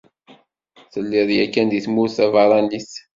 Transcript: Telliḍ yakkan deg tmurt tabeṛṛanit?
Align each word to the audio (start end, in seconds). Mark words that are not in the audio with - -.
Telliḍ 0.93 1.29
yakkan 1.37 1.67
deg 1.71 1.81
tmurt 1.85 2.13
tabeṛṛanit? 2.17 2.91